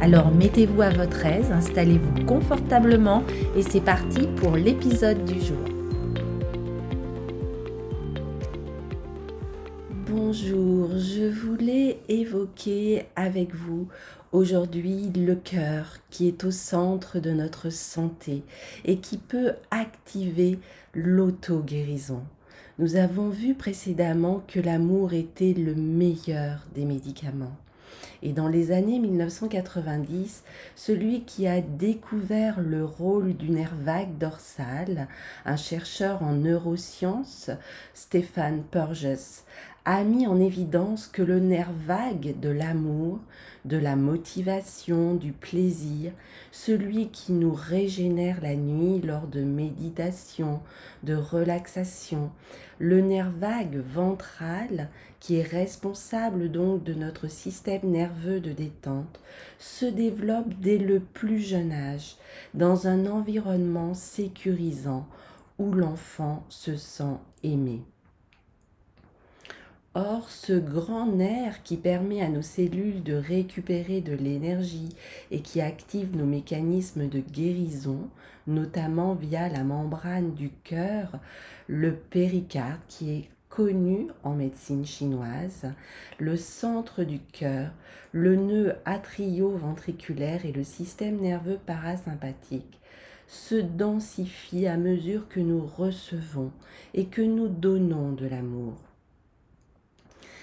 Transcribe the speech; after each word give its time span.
Alors 0.00 0.30
mettez-vous 0.30 0.80
à 0.80 0.90
votre 0.90 1.26
aise, 1.26 1.50
installez-vous 1.50 2.24
confortablement 2.24 3.24
et 3.56 3.62
c'est 3.62 3.80
parti 3.80 4.28
pour 4.36 4.56
l'épisode 4.56 5.24
du 5.24 5.40
jour. 5.40 5.58
Bonjour, 10.06 10.90
je 10.96 11.28
voulais 11.28 11.98
évoquer 12.08 13.06
avec 13.16 13.54
vous 13.54 13.88
aujourd'hui 14.30 15.10
le 15.16 15.34
cœur 15.34 15.96
qui 16.10 16.28
est 16.28 16.44
au 16.44 16.52
centre 16.52 17.18
de 17.18 17.30
notre 17.32 17.70
santé 17.70 18.44
et 18.84 18.98
qui 18.98 19.18
peut 19.18 19.54
activer 19.72 20.60
l'auto-guérison. 20.94 22.22
Nous 22.78 22.94
avons 22.94 23.30
vu 23.30 23.54
précédemment 23.54 24.44
que 24.46 24.60
l'amour 24.60 25.12
était 25.12 25.54
le 25.54 25.74
meilleur 25.74 26.66
des 26.74 26.84
médicaments. 26.84 27.56
Et 28.22 28.32
dans 28.32 28.48
les 28.48 28.72
années 28.72 28.98
1990, 28.98 30.42
celui 30.74 31.22
qui 31.22 31.46
a 31.46 31.60
découvert 31.60 32.60
le 32.60 32.84
rôle 32.84 33.34
du 33.34 33.50
nerf 33.50 33.74
vague 33.74 34.18
dorsal, 34.18 35.08
un 35.44 35.56
chercheur 35.56 36.22
en 36.22 36.32
neurosciences, 36.32 37.50
Stéphane 37.94 38.62
Purges, 38.70 39.42
a 39.90 40.04
mis 40.04 40.26
en 40.26 40.38
évidence 40.38 41.06
que 41.06 41.22
le 41.22 41.40
nerf 41.40 41.72
vague 41.72 42.38
de 42.40 42.50
l'amour, 42.50 43.20
de 43.64 43.78
la 43.78 43.96
motivation, 43.96 45.14
du 45.14 45.32
plaisir, 45.32 46.12
celui 46.52 47.08
qui 47.08 47.32
nous 47.32 47.54
régénère 47.54 48.42
la 48.42 48.54
nuit 48.54 49.00
lors 49.00 49.26
de 49.26 49.40
méditation, 49.40 50.60
de 51.04 51.14
relaxation, 51.14 52.30
le 52.78 53.00
nerf 53.00 53.30
vague 53.30 53.78
ventral 53.78 54.90
qui 55.20 55.36
est 55.36 55.50
responsable 55.50 56.50
donc 56.50 56.84
de 56.84 56.92
notre 56.92 57.28
système 57.28 57.80
nerveux 57.84 58.40
de 58.40 58.52
détente, 58.52 59.20
se 59.58 59.86
développe 59.86 60.52
dès 60.60 60.76
le 60.76 61.00
plus 61.00 61.38
jeune 61.38 61.72
âge 61.72 62.16
dans 62.52 62.88
un 62.88 63.06
environnement 63.06 63.94
sécurisant 63.94 65.06
où 65.58 65.72
l'enfant 65.72 66.44
se 66.50 66.76
sent 66.76 67.16
aimé. 67.42 67.80
Or, 69.94 70.28
ce 70.28 70.52
grand 70.52 71.06
nerf 71.06 71.62
qui 71.62 71.76
permet 71.76 72.20
à 72.20 72.28
nos 72.28 72.42
cellules 72.42 73.02
de 73.02 73.14
récupérer 73.14 74.00
de 74.00 74.12
l'énergie 74.12 74.90
et 75.30 75.40
qui 75.40 75.60
active 75.60 76.14
nos 76.14 76.26
mécanismes 76.26 77.08
de 77.08 77.20
guérison, 77.20 78.08
notamment 78.46 79.14
via 79.14 79.48
la 79.48 79.64
membrane 79.64 80.34
du 80.34 80.50
cœur, 80.62 81.18
le 81.68 81.94
péricarde 81.94 82.80
qui 82.86 83.10
est 83.10 83.28
connu 83.48 84.08
en 84.24 84.34
médecine 84.34 84.84
chinoise, 84.84 85.72
le 86.18 86.36
centre 86.36 87.02
du 87.02 87.18
cœur, 87.18 87.72
le 88.12 88.36
nœud 88.36 88.74
atrio-ventriculaire 88.84 90.44
et 90.44 90.52
le 90.52 90.64
système 90.64 91.18
nerveux 91.18 91.58
parasympathique 91.64 92.78
se 93.26 93.56
densifient 93.56 94.68
à 94.68 94.76
mesure 94.76 95.28
que 95.28 95.40
nous 95.40 95.66
recevons 95.66 96.52
et 96.94 97.06
que 97.06 97.22
nous 97.22 97.48
donnons 97.48 98.12
de 98.12 98.26
l'amour. 98.26 98.87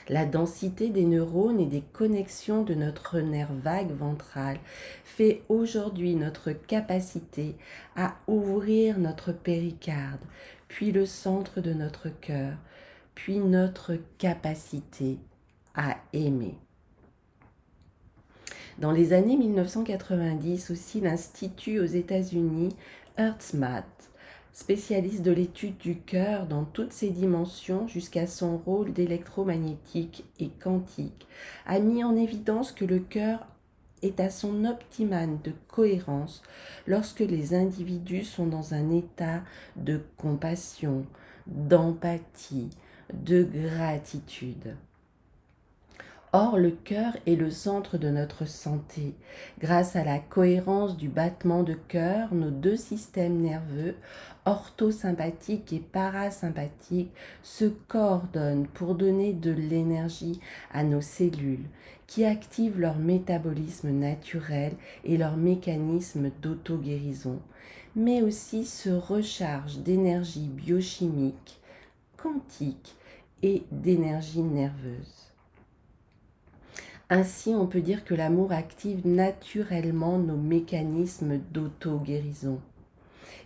La 0.07 0.25
densité 0.25 0.89
des 0.89 1.05
neurones 1.05 1.59
et 1.59 1.65
des 1.65 1.81
connexions 1.81 2.63
de 2.63 2.75
notre 2.75 3.19
nerf 3.19 3.51
vague 3.53 3.91
ventral 3.91 4.57
fait 5.03 5.41
aujourd'hui 5.49 6.15
notre 6.15 6.51
capacité 6.51 7.55
à 7.95 8.15
ouvrir 8.27 8.99
notre 8.99 9.31
péricarde, 9.31 10.21
puis 10.67 10.91
le 10.91 11.07
centre 11.07 11.59
de 11.59 11.73
notre 11.73 12.09
cœur, 12.09 12.53
puis 13.15 13.39
notre 13.39 13.97
capacité 14.19 15.17
à 15.73 15.97
aimer. 16.13 16.55
Dans 18.77 18.91
les 18.91 19.13
années 19.13 19.37
1990 19.37 20.69
aussi, 20.69 21.01
l'Institut 21.01 21.79
aux 21.79 21.85
États-Unis, 21.85 22.75
HeartMath, 23.17 24.11
spécialiste 24.55 25.21
de 25.21 25.31
l'étude 25.31 25.77
du 25.77 25.97
cœur 25.97 26.47
dans 26.47 26.63
toutes 26.63 26.93
ses 26.93 27.09
dimensions 27.09 27.89
jusqu'à 27.89 28.25
son 28.25 28.57
rôle 28.57 28.93
d'électromagnétique 28.93 30.23
et 30.39 30.47
quantique, 30.47 31.27
a 31.65 31.77
mis 31.79 32.05
en 32.05 32.15
évidence 32.15 32.71
que 32.71 32.85
le 32.85 32.99
cœur 32.99 33.45
est 34.01 34.21
à 34.21 34.29
son 34.29 34.63
optimum 34.63 35.39
de 35.43 35.51
cohérence 35.67 36.41
lorsque 36.87 37.19
les 37.19 37.53
individus 37.53 38.23
sont 38.23 38.47
dans 38.47 38.73
un 38.73 38.91
état 38.91 39.43
de 39.75 39.99
compassion, 40.15 41.05
d'empathie, 41.47 42.69
de 43.13 43.43
gratitude. 43.43 44.77
Or, 46.37 46.57
le 46.57 46.71
cœur 46.71 47.15
est 47.25 47.37
le 47.37 47.49
centre 47.49 47.97
de 47.97 48.09
notre 48.09 48.43
santé. 48.43 49.15
Grâce 49.61 49.95
à 49.95 50.03
la 50.03 50.19
cohérence 50.19 50.97
du 50.97 51.07
battement 51.07 51.63
de 51.63 51.75
cœur, 51.75 52.33
nos 52.33 52.49
deux 52.49 52.75
systèmes 52.75 53.37
nerveux, 53.37 53.95
orthosympathique 54.43 55.71
et 55.71 55.79
parasympathique, 55.79 57.13
se 57.41 57.63
coordonnent 57.87 58.67
pour 58.67 58.95
donner 58.95 59.31
de 59.31 59.51
l'énergie 59.51 60.41
à 60.73 60.83
nos 60.83 60.99
cellules, 60.99 61.69
qui 62.05 62.25
activent 62.25 62.81
leur 62.81 62.97
métabolisme 62.97 63.91
naturel 63.91 64.73
et 65.05 65.15
leur 65.15 65.37
mécanisme 65.37 66.31
d'auto-guérison, 66.41 67.39
mais 67.95 68.21
aussi 68.21 68.65
se 68.65 68.89
rechargent 68.89 69.77
d'énergie 69.77 70.49
biochimique, 70.49 71.61
quantique 72.17 72.97
et 73.41 73.63
d'énergie 73.71 74.41
nerveuse. 74.41 75.34
Ainsi, 77.11 77.53
on 77.53 77.67
peut 77.67 77.81
dire 77.81 78.03
que 78.03 78.15
l'amour 78.15 78.51
active 78.51 79.05
naturellement 79.05 80.17
nos 80.17 80.37
mécanismes 80.37 81.37
d'auto-guérison. 81.51 82.59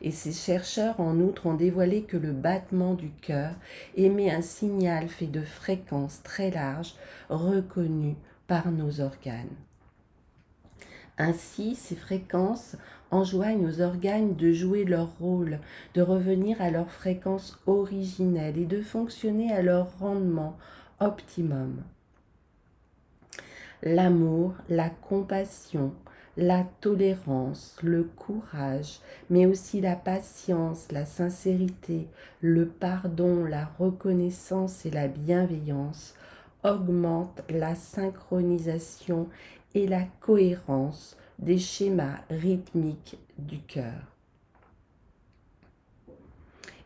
Et 0.02 0.12
ces 0.12 0.31
chercheurs, 0.31 1.02
en 1.02 1.20
outre, 1.20 1.46
ont 1.46 1.56
dévoilé 1.56 2.03
que 2.03 2.16
le 2.16 2.31
battement 2.31 2.94
du 2.94 3.09
cœur 3.09 3.53
émet 3.96 4.31
un 4.31 4.42
signal 4.42 5.09
fait 5.09 5.28
de 5.28 5.42
fréquences 5.42 6.24
très 6.24 6.52
larges, 6.52 6.96
reconnues 7.30 8.16
par 8.48 8.72
nos 8.72 9.02
organes. 9.02 9.58
Ainsi, 11.18 11.75
ces 11.75 11.98
fréquences 11.98 12.78
enjoignent 13.12 13.68
aux 13.68 13.81
organes 13.81 14.36
de 14.36 14.53
jouer 14.53 14.86
leur 14.86 15.09
rôle, 15.19 15.59
de 15.96 16.02
revenir 16.02 16.62
à 16.62 16.72
leur 16.72 16.90
fréquence 16.90 17.59
originelle 17.68 18.58
et 18.58 18.66
de 18.66 18.81
fonctionner 18.81 19.52
à 19.52 19.62
leur 19.62 20.00
rendement 20.00 20.56
optimum 21.02 21.84
l'amour, 23.82 24.54
la 24.70 24.90
compassion, 24.90 25.94
la 26.38 26.66
tolérance, 26.82 27.76
le 27.84 28.04
courage, 28.04 29.00
mais 29.30 29.46
aussi 29.46 29.82
la 29.82 29.96
patience, 29.96 30.92
la 30.92 31.06
sincérité, 31.06 32.08
le 32.42 32.68
pardon, 32.68 33.46
la 33.46 33.66
reconnaissance 33.78 34.86
et 34.86 34.92
la 34.92 35.08
bienveillance 35.08 36.16
augmentent 36.64 37.44
la 37.50 37.76
synchronisation 37.76 39.28
et 39.76 39.88
la 39.88 40.04
cohérence 40.20 41.18
des 41.40 41.58
schémas 41.58 42.20
rythmiques 42.30 43.18
du 43.38 43.60
cœur 43.60 44.19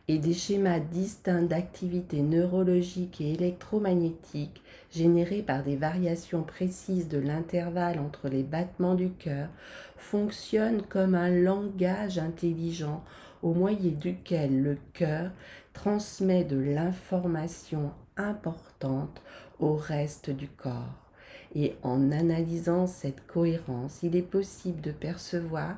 et 0.06 0.18
des 0.18 0.34
schémas 0.34 0.80
distincts 0.80 1.42
d'activité 1.42 2.20
neurologique 2.20 3.20
et 3.20 3.32
électromagnétique 3.32 4.62
générés 4.92 5.42
par 5.42 5.62
des 5.62 5.76
variations 5.76 6.42
précises 6.42 7.08
de 7.08 7.18
l'intervalle 7.18 7.98
entre 7.98 8.28
les 8.28 8.42
battements 8.42 8.94
du 8.94 9.10
cœur 9.10 9.48
fonctionnent 9.96 10.82
comme 10.82 11.14
un 11.14 11.30
langage 11.30 12.18
intelligent 12.18 13.02
au 13.42 13.54
moyen 13.54 13.92
duquel 13.92 14.62
le 14.62 14.76
cœur 14.92 15.30
transmet 15.72 16.44
de 16.44 16.58
l'information 16.58 17.92
importante 18.16 19.22
au 19.58 19.74
reste 19.74 20.30
du 20.30 20.48
corps. 20.48 21.10
Et 21.54 21.76
en 21.82 22.10
analysant 22.10 22.86
cette 22.86 23.26
cohérence, 23.26 24.02
il 24.02 24.16
est 24.16 24.22
possible 24.22 24.80
de 24.80 24.92
percevoir 24.92 25.76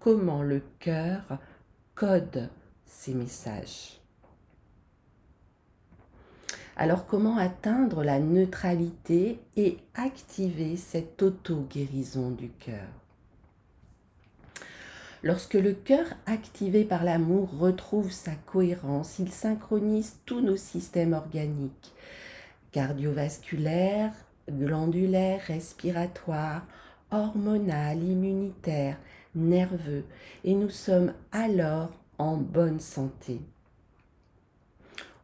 comment 0.00 0.42
le 0.42 0.62
cœur 0.78 1.38
code 1.94 2.48
ces 2.92 3.14
messages. 3.14 3.98
Alors 6.76 7.06
comment 7.06 7.36
atteindre 7.36 8.04
la 8.04 8.20
neutralité 8.20 9.40
et 9.56 9.78
activer 9.94 10.76
cette 10.76 11.20
auto-guérison 11.22 12.30
du 12.30 12.48
cœur? 12.48 12.88
Lorsque 15.22 15.54
le 15.54 15.72
cœur 15.72 16.06
activé 16.26 16.84
par 16.84 17.04
l'amour 17.04 17.56
retrouve 17.58 18.10
sa 18.10 18.34
cohérence, 18.34 19.18
il 19.18 19.30
synchronise 19.30 20.16
tous 20.26 20.40
nos 20.40 20.56
systèmes 20.56 21.12
organiques, 21.12 21.92
cardiovasculaires, 22.72 24.14
glandulaires, 24.50 25.42
respiratoires, 25.46 26.66
hormonal, 27.10 28.02
immunitaire, 28.02 28.96
nerveux, 29.34 30.04
et 30.44 30.54
nous 30.54 30.70
sommes 30.70 31.12
alors 31.30 31.90
en 32.18 32.36
bonne 32.36 32.80
santé. 32.80 33.40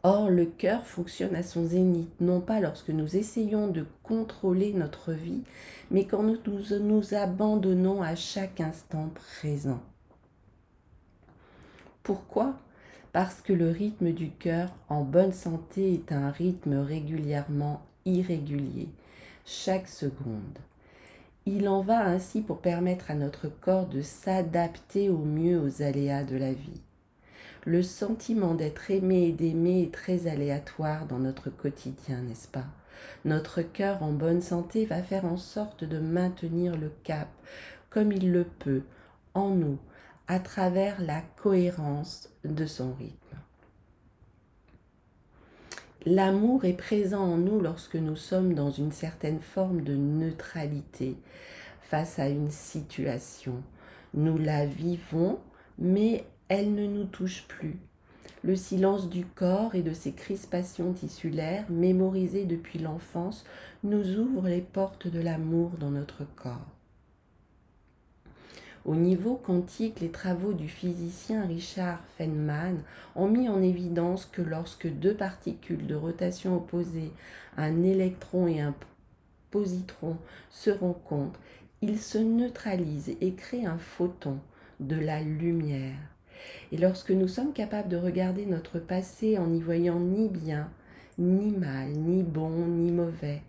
Or, 0.05 0.31
le 0.31 0.46
cœur 0.46 0.87
fonctionne 0.87 1.35
à 1.35 1.43
son 1.43 1.67
zénith, 1.67 2.20
non 2.20 2.40
pas 2.40 2.61
lorsque 2.61 2.90
nous 2.90 3.17
essayons 3.17 3.67
de 3.67 3.85
contrôler 4.05 4.73
notre 4.73 5.12
vie, 5.12 5.43
mais 5.90 6.06
quand 6.06 6.23
nous 6.23 6.38
nous, 6.81 7.14
abandonnons 7.14 8.00
à 8.00 8.14
chaque 8.14 8.61
instant 8.61 9.11
présent. 9.14 9.81
Pourquoi? 12.05 12.55
Parce 13.12 13.41
que 13.41 13.52
le 13.52 13.70
rythme 13.70 14.12
du 14.12 14.31
cœur 14.31 14.70
en 14.88 15.02
bonne 15.02 15.32
santé 15.32 15.94
est 15.94 16.12
un 16.12 16.31
rythme 16.31 16.79
régulièrement 16.79 17.82
irrégulier, 18.05 18.88
chaque 19.44 19.88
seconde. 19.88 20.58
Il 21.50 21.66
en 21.66 21.80
va 21.80 22.04
ainsi 22.04 22.42
pour 22.42 22.58
permettre 22.58 23.10
à 23.10 23.14
notre 23.14 23.48
corps 23.48 23.86
de 23.86 24.02
s'adapter 24.02 25.08
au 25.08 25.16
mieux 25.16 25.58
aux 25.58 25.80
aléas 25.80 26.22
de 26.22 26.36
la 26.36 26.52
vie. 26.52 26.82
Le 27.64 27.82
sentiment 27.82 28.54
d'être 28.54 28.90
aimé 28.90 29.28
et 29.28 29.32
d'aimer 29.32 29.84
est 29.84 29.94
très 29.94 30.26
aléatoire 30.26 31.06
dans 31.06 31.18
notre 31.18 31.48
quotidien, 31.48 32.20
n'est-ce 32.20 32.48
pas? 32.48 32.66
Notre 33.24 33.62
cœur 33.62 34.02
en 34.02 34.12
bonne 34.12 34.42
santé 34.42 34.84
va 34.84 35.02
faire 35.02 35.24
en 35.24 35.38
sorte 35.38 35.84
de 35.84 35.98
maintenir 35.98 36.76
le 36.76 36.92
cap 37.02 37.28
comme 37.88 38.12
il 38.12 38.30
le 38.30 38.44
peut 38.44 38.82
en 39.32 39.48
nous 39.48 39.78
à 40.26 40.40
travers 40.40 41.00
la 41.00 41.22
cohérence 41.42 42.28
de 42.44 42.66
son 42.66 42.92
rythme. 42.92 43.27
L'amour 46.10 46.64
est 46.64 46.72
présent 46.72 47.20
en 47.20 47.37
nous 47.37 47.60
lorsque 47.60 47.96
nous 47.96 48.16
sommes 48.16 48.55
dans 48.55 48.70
une 48.70 48.93
certaine 48.93 49.40
forme 49.40 49.82
de 49.82 49.94
neutralité 49.94 51.19
face 51.82 52.19
à 52.19 52.31
une 52.31 52.50
situation. 52.50 53.62
Nous 54.14 54.38
la 54.38 54.64
vivons, 54.64 55.38
mais 55.78 56.25
elle 56.49 56.72
ne 56.72 56.87
nous 56.87 57.05
touche 57.05 57.44
plus. 57.46 57.76
Le 58.43 58.56
silence 58.56 59.10
du 59.10 59.26
corps 59.26 59.75
et 59.75 59.82
de 59.82 59.93
ses 59.93 60.12
crispations 60.12 60.94
tissulaires, 60.94 61.66
mémorisées 61.69 62.46
depuis 62.46 62.78
l'enfance, 62.78 63.44
nous 63.84 64.19
ouvre 64.19 64.49
les 64.49 64.62
portes 64.62 65.08
de 65.08 65.20
l'amour 65.20 65.72
dans 65.78 65.90
notre 65.90 66.25
corps. 66.37 66.77
Au 68.84 68.94
niveau 68.94 69.34
quantique, 69.34 70.00
les 70.00 70.10
travaux 70.10 70.52
du 70.52 70.69
physicien 70.69 71.46
Richard 71.46 72.00
Feynman 72.16 72.82
ont 73.16 73.28
mis 73.28 73.48
en 73.48 73.62
évidence 73.62 74.25
que 74.26 74.42
lorsque 74.42 74.88
deux 74.88 75.14
particules 75.14 75.86
de 75.86 75.94
rotation 75.94 76.56
opposées, 76.56 77.12
un 77.56 77.82
électron 77.82 78.46
et 78.46 78.60
un 78.60 78.75
positron, 79.50 80.16
se 80.50 80.70
rencontrent, 80.70 81.40
ils 81.82 81.98
se 81.98 82.19
neutralisent 82.19 83.16
et 83.20 83.32
créent 83.34 83.66
un 83.66 83.78
photon, 83.78 84.38
de 84.81 84.96
la 84.96 85.20
lumière. 85.20 85.98
Et 86.70 86.76
lorsque 86.76 87.10
nous 87.10 87.28
sommes 87.28 87.52
capables 87.52 87.88
de 87.88 87.96
regarder 87.96 88.46
notre 88.46 88.78
passé 88.78 89.38
en 89.38 89.48
n'y 89.48 89.60
voyant 89.60 89.98
ni 89.98 90.28
bien, 90.28 90.70
ni 91.19 91.50
mal, 91.50 91.90
ni 91.90 92.22
bon, 92.22 92.50
ni 92.50 92.92
mauvais, 92.92 93.42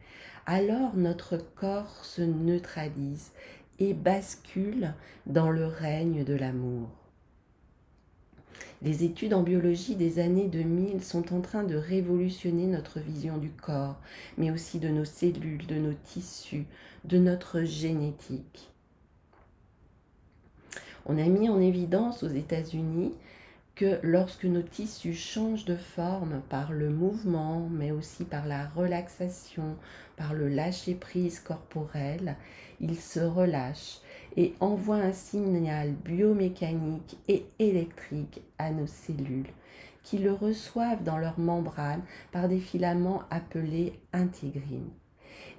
alors 0.45 0.95
notre 0.95 1.37
corps 1.37 2.03
se 2.03 2.23
neutralise 2.23 3.31
et 3.79 3.93
bascule 3.93 4.93
dans 5.25 5.49
le 5.49 5.65
règne 5.65 6.23
de 6.23 6.33
l'amour. 6.33 6.89
Les 8.81 9.03
études 9.03 9.33
en 9.33 9.43
biologie 9.43 9.95
des 9.95 10.19
années 10.19 10.47
2000 10.47 11.03
sont 11.03 11.33
en 11.33 11.41
train 11.41 11.63
de 11.63 11.75
révolutionner 11.75 12.65
notre 12.65 12.99
vision 12.99 13.37
du 13.37 13.49
corps, 13.49 13.97
mais 14.37 14.51
aussi 14.51 14.79
de 14.79 14.87
nos 14.87 15.03
cellules, 15.03 15.65
de 15.67 15.75
nos 15.75 15.93
tissus, 15.93 16.65
de 17.03 17.17
notre 17.17 17.63
génétique. 17.63 18.69
On 21.05 21.17
a 21.17 21.25
mis 21.25 21.49
en 21.49 21.59
évidence 21.59 22.23
aux 22.23 22.29
États-Unis 22.29 23.13
que 23.79 23.97
lorsque 24.03 24.43
nos 24.43 24.61
tissus 24.61 25.13
changent 25.13 25.63
de 25.63 25.77
forme 25.77 26.41
par 26.49 26.73
le 26.73 26.89
mouvement, 26.89 27.69
mais 27.71 27.91
aussi 27.91 28.25
par 28.25 28.45
la 28.45 28.67
relaxation, 28.67 29.77
par 30.17 30.33
le 30.33 30.49
lâcher-prise 30.49 31.39
corporel, 31.39 32.35
ils 32.81 32.99
se 32.99 33.21
relâchent 33.21 33.99
et 34.35 34.53
envoient 34.59 34.97
un 34.97 35.13
signal 35.13 35.93
biomécanique 35.93 37.15
et 37.29 37.45
électrique 37.57 38.41
à 38.57 38.71
nos 38.71 38.85
cellules 38.85 39.47
qui 40.03 40.17
le 40.17 40.33
reçoivent 40.33 41.05
dans 41.05 41.17
leur 41.17 41.39
membrane 41.39 42.01
par 42.33 42.49
des 42.49 42.59
filaments 42.59 43.23
appelés 43.29 43.93
intégrines. 44.11 44.91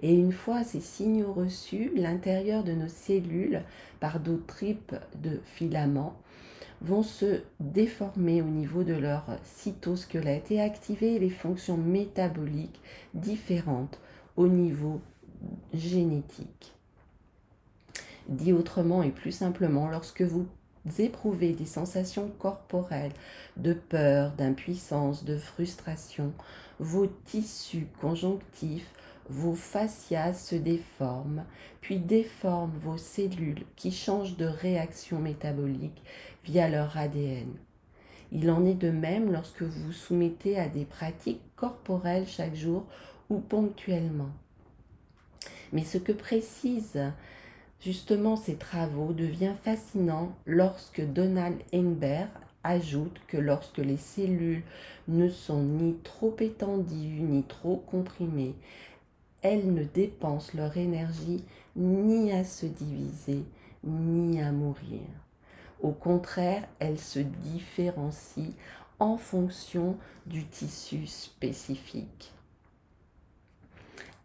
Et 0.02 0.14
une 0.14 0.32
fois 0.32 0.62
ces 0.62 0.80
signaux 0.80 1.32
reçus, 1.32 1.90
l'intérieur 1.96 2.64
de 2.64 2.72
nos 2.72 2.88
cellules, 2.88 3.62
par 3.98 4.20
d'autres 4.20 4.58
types 4.58 4.94
de 5.22 5.40
filaments, 5.44 6.20
vont 6.80 7.02
se 7.02 7.42
déformer 7.58 8.42
au 8.42 8.46
niveau 8.46 8.84
de 8.84 8.94
leur 8.94 9.24
cytosquelette 9.44 10.50
et 10.50 10.60
activer 10.60 11.18
les 11.18 11.30
fonctions 11.30 11.76
métaboliques 11.76 12.80
différentes 13.14 13.98
au 14.36 14.48
niveau 14.48 15.00
génétique. 15.74 16.72
Dit 18.28 18.52
autrement 18.52 19.02
et 19.02 19.10
plus 19.10 19.32
simplement, 19.32 19.88
lorsque 19.88 20.22
vous 20.22 20.46
éprouvez 20.98 21.52
des 21.52 21.66
sensations 21.66 22.30
corporelles 22.38 23.12
de 23.56 23.74
peur, 23.74 24.32
d'impuissance, 24.32 25.24
de 25.24 25.36
frustration, 25.36 26.32
vos 26.78 27.06
tissus 27.06 27.86
conjonctifs 28.00 28.90
vos 29.30 29.54
fascias 29.54 30.34
se 30.34 30.56
déforment, 30.56 31.44
puis 31.80 31.98
déforment 31.98 32.76
vos 32.80 32.98
cellules 32.98 33.64
qui 33.76 33.92
changent 33.92 34.36
de 34.36 34.44
réaction 34.44 35.20
métabolique 35.20 36.02
via 36.44 36.68
leur 36.68 36.96
ADN. 36.98 37.54
Il 38.32 38.50
en 38.50 38.64
est 38.64 38.74
de 38.74 38.90
même 38.90 39.32
lorsque 39.32 39.62
vous 39.62 39.86
vous 39.86 39.92
soumettez 39.92 40.58
à 40.58 40.68
des 40.68 40.84
pratiques 40.84 41.42
corporelles 41.56 42.26
chaque 42.26 42.54
jour 42.54 42.84
ou 43.28 43.38
ponctuellement. 43.38 44.30
Mais 45.72 45.84
ce 45.84 45.98
que 45.98 46.12
précisent 46.12 47.12
justement 47.80 48.36
ces 48.36 48.56
travaux 48.56 49.12
devient 49.12 49.54
fascinant 49.62 50.34
lorsque 50.44 51.00
Donald 51.00 51.58
Engberg 51.72 52.28
ajoute 52.62 53.20
que 53.26 53.36
lorsque 53.36 53.78
les 53.78 53.96
cellules 53.96 54.62
ne 55.08 55.28
sont 55.28 55.62
ni 55.62 55.96
trop 56.04 56.36
étendues 56.40 57.20
ni 57.20 57.42
trop 57.44 57.76
comprimées, 57.76 58.54
elles 59.42 59.72
ne 59.72 59.84
dépensent 59.84 60.52
leur 60.54 60.76
énergie 60.76 61.44
ni 61.76 62.32
à 62.32 62.44
se 62.44 62.66
diviser, 62.66 63.44
ni 63.84 64.40
à 64.42 64.52
mourir. 64.52 65.00
Au 65.80 65.92
contraire, 65.92 66.66
elles 66.78 66.98
se 66.98 67.20
différencient 67.20 68.52
en 68.98 69.16
fonction 69.16 69.96
du 70.26 70.44
tissu 70.44 71.06
spécifique. 71.06 72.32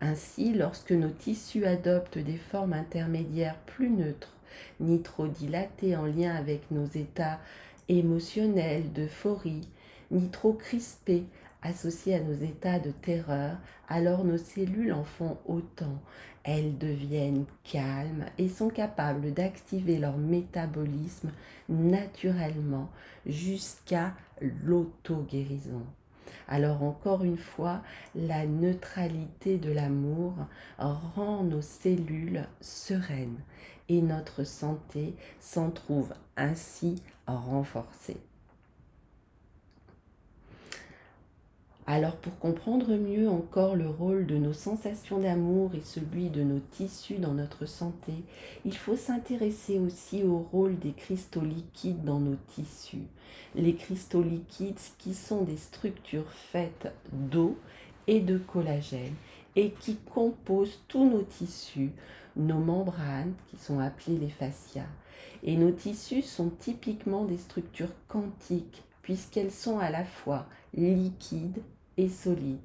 Ainsi, 0.01 0.53
lorsque 0.53 0.91
nos 0.91 1.09
tissus 1.09 1.65
adoptent 1.65 2.17
des 2.17 2.37
formes 2.37 2.73
intermédiaires 2.73 3.57
plus 3.65 3.89
neutres, 3.89 4.35
ni 4.79 5.01
trop 5.01 5.27
dilatées 5.27 5.95
en 5.95 6.05
lien 6.05 6.35
avec 6.35 6.69
nos 6.71 6.85
états 6.85 7.39
émotionnels 7.87 8.91
d'euphorie, 8.91 9.67
ni 10.11 10.29
trop 10.29 10.53
crispés 10.53 11.23
associées 11.65 12.15
à 12.15 12.21
nos 12.21 12.33
états 12.33 12.79
de 12.79 12.91
terreur, 12.91 13.57
alors 13.89 14.23
nos 14.23 14.37
cellules 14.37 14.93
en 14.93 15.03
font 15.03 15.37
autant. 15.45 16.01
Elles 16.43 16.77
deviennent 16.77 17.45
calmes 17.63 18.25
et 18.37 18.49
sont 18.49 18.69
capables 18.69 19.33
d'activer 19.33 19.97
leur 19.97 20.17
métabolisme 20.17 21.31
naturellement 21.69 22.89
jusqu'à 23.25 24.13
l'auto-guérison. 24.63 25.81
Alors 26.47 26.83
encore 26.83 27.23
une 27.23 27.37
fois, 27.37 27.81
la 28.13 28.45
neutralité 28.45 29.57
de 29.57 29.71
l'amour 29.71 30.33
rend 30.77 31.43
nos 31.43 31.61
cellules 31.61 32.45
sereines 32.61 33.39
et 33.89 34.01
notre 34.01 34.43
santé 34.43 35.15
s'en 35.39 35.71
trouve 35.71 36.13
ainsi 36.37 37.01
renforcée. 37.25 38.17
Alors 41.87 42.15
pour 42.15 42.39
comprendre 42.39 42.95
mieux 42.95 43.29
encore 43.29 43.75
le 43.75 43.87
rôle 43.87 44.25
de 44.25 44.37
nos 44.37 44.53
sensations 44.53 45.19
d'amour 45.19 45.75
et 45.75 45.81
celui 45.81 46.29
de 46.31 46.41
nos 46.41 46.59
tissus 46.59 47.19
dans 47.19 47.35
notre 47.35 47.67
santé, 47.67 48.11
il 48.65 48.75
faut 48.75 48.95
s'intéresser 48.95 49.77
aussi 49.77 50.23
au 50.23 50.39
rôle 50.39 50.79
des 50.79 50.93
cristaux 50.93 51.41
liquides 51.45 52.03
dans 52.03 52.19
nos 52.19 52.37
tissus. 52.55 53.05
Les 53.53 53.75
cristaux 53.75 54.23
liquides 54.23 54.79
qui 54.97 55.13
sont 55.13 55.43
des 55.43 55.57
structures 55.57 56.31
faites 56.31 56.91
d'eau 57.11 57.55
et 58.07 58.19
de 58.19 58.39
collagène 58.39 59.13
et 59.55 59.69
qui 59.69 59.97
composent 59.97 60.81
tous 60.87 61.07
nos 61.07 61.21
tissus, 61.21 61.91
nos 62.35 62.57
membranes 62.57 63.35
qui 63.51 63.57
sont 63.57 63.79
appelées 63.79 64.17
les 64.17 64.29
fascias. 64.29 64.89
Et 65.43 65.55
nos 65.55 65.71
tissus 65.71 66.23
sont 66.23 66.49
typiquement 66.49 67.25
des 67.25 67.37
structures 67.37 67.93
quantiques 68.07 68.81
puisqu'elles 69.03 69.51
sont 69.51 69.77
à 69.77 69.91
la 69.91 70.03
fois 70.03 70.47
liquides 70.73 71.61
et 71.97 72.09
solides. 72.09 72.59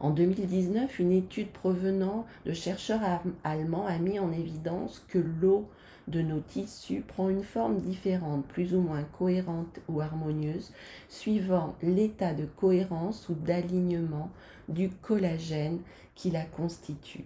En 0.00 0.10
2019, 0.10 0.98
une 0.98 1.12
étude 1.12 1.48
provenant 1.48 2.26
de 2.44 2.52
chercheurs 2.52 3.00
allemands 3.42 3.86
a 3.86 3.98
mis 3.98 4.18
en 4.18 4.32
évidence 4.32 5.04
que 5.08 5.18
l'eau 5.18 5.68
de 6.08 6.20
nos 6.20 6.40
tissus 6.40 7.00
prend 7.00 7.30
une 7.30 7.44
forme 7.44 7.80
différente, 7.80 8.44
plus 8.46 8.74
ou 8.74 8.80
moins 8.80 9.04
cohérente 9.04 9.80
ou 9.88 10.00
harmonieuse, 10.00 10.72
suivant 11.08 11.76
l'état 11.82 12.34
de 12.34 12.44
cohérence 12.44 13.28
ou 13.28 13.34
d'alignement 13.34 14.30
du 14.68 14.90
collagène 14.90 15.80
qui 16.14 16.30
la 16.30 16.44
constitue 16.44 17.24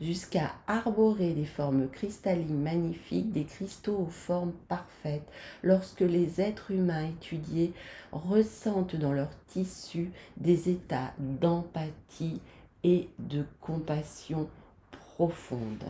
jusqu'à 0.00 0.52
arborer 0.66 1.34
des 1.34 1.44
formes 1.44 1.88
cristallines 1.88 2.62
magnifiques, 2.62 3.32
des 3.32 3.44
cristaux 3.44 3.98
aux 3.98 4.10
formes 4.10 4.54
parfaites, 4.68 5.28
lorsque 5.62 6.00
les 6.00 6.40
êtres 6.40 6.70
humains 6.70 7.08
étudiés 7.08 7.72
ressentent 8.12 8.96
dans 8.96 9.12
leur 9.12 9.30
tissu 9.46 10.10
des 10.36 10.70
états 10.70 11.12
d'empathie 11.18 12.40
et 12.82 13.08
de 13.18 13.44
compassion 13.60 14.48
profonde. 14.90 15.84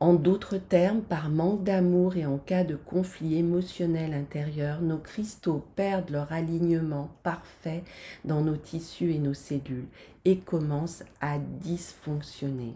En 0.00 0.14
d'autres 0.14 0.58
termes, 0.58 1.02
par 1.02 1.28
manque 1.28 1.64
d'amour 1.64 2.16
et 2.16 2.24
en 2.24 2.38
cas 2.38 2.62
de 2.62 2.76
conflit 2.76 3.36
émotionnel 3.36 4.14
intérieur, 4.14 4.80
nos 4.80 4.98
cristaux 4.98 5.64
perdent 5.74 6.10
leur 6.10 6.32
alignement 6.32 7.10
parfait 7.24 7.82
dans 8.24 8.40
nos 8.40 8.56
tissus 8.56 9.12
et 9.12 9.18
nos 9.18 9.34
cellules 9.34 9.88
et 10.24 10.38
commencent 10.38 11.02
à 11.20 11.38
dysfonctionner. 11.38 12.74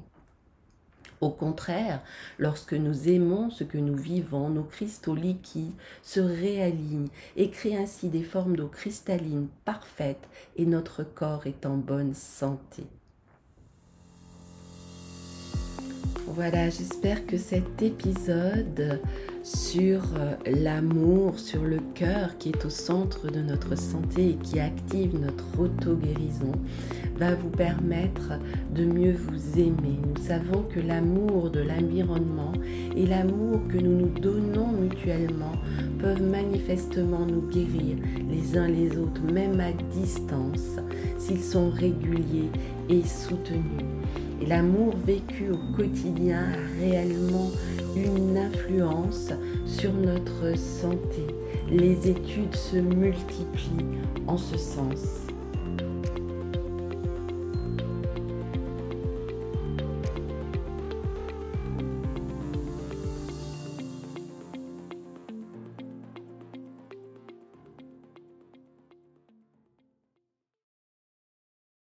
Au 1.21 1.31
contraire, 1.31 2.03
lorsque 2.39 2.75
nous 2.75 3.09
aimons 3.09 3.51
ce 3.51 3.63
que 3.63 3.79
nous 3.79 3.97
vivons, 3.97 4.49
nos 4.49 4.65
cristaux 4.65 5.15
liquides 5.15 5.77
se 6.03 6.19
réalignent 6.19 7.11
et 7.37 7.51
créent 7.51 7.77
ainsi 7.77 8.09
des 8.09 8.25
formes 8.25 8.57
d'eau 8.57 8.67
cristalline 8.67 9.47
parfaites 9.65 10.29
et 10.57 10.67
notre 10.67 11.05
corps 11.05 11.47
est 11.47 11.67
en 11.67 11.77
bonne 11.77 12.15
santé. 12.15 12.83
Voilà, 16.27 16.71
j'espère 16.71 17.27
que 17.27 17.37
cet 17.37 17.83
épisode 17.83 19.01
sur 19.43 20.01
euh, 20.17 20.35
l'amour, 20.47 21.39
sur 21.39 21.63
le 21.63 21.79
cœur 21.95 22.39
qui 22.39 22.51
est 22.51 22.65
au 22.65 22.71
centre 22.71 23.29
de 23.31 23.41
notre 23.41 23.77
santé 23.77 24.31
et 24.31 24.35
qui 24.37 24.61
active 24.61 25.19
notre 25.19 25.45
auto-guérison 25.59 26.53
va 27.17 27.35
vous 27.35 27.51
permettre 27.51 28.39
de 28.75 28.85
mieux 28.85 29.13
vous 29.13 29.59
aimer. 29.59 29.99
Nous 30.07 30.23
savons 30.23 30.63
que 30.63 30.81
l'amour 30.81 31.51
de 31.51 31.61
l'environnement 31.61 32.53
et 32.97 33.07
l'amour 33.07 33.61
que 33.69 33.79
nous 33.79 33.97
nous 33.97 34.19
donnons 34.21 34.73
mutuellement 34.73 35.53
peuvent 35.99 36.23
manifestement 36.23 37.27
nous 37.27 37.43
guérir 37.49 37.97
les 38.31 38.57
uns 38.57 38.69
les 38.69 38.97
autres, 38.97 39.23
même 39.23 39.61
à 39.61 39.73
distance, 39.93 40.79
s'ils 41.19 41.43
sont 41.43 41.71
réguliers 41.71 42.51
et 42.89 43.03
soutenus 43.03 44.02
l'amour 44.47 44.95
vécu 45.07 45.51
au 45.51 45.77
quotidien 45.77 46.45
a 46.53 46.81
réellement 46.81 47.51
une 47.97 48.37
influence 48.37 49.31
sur 49.67 49.93
notre 49.93 50.57
santé. 50.57 51.27
Les 51.71 52.09
études 52.09 52.55
se 52.55 52.77
multiplient 52.77 53.99
en 54.27 54.37
ce 54.37 54.59
sens. 54.59 55.32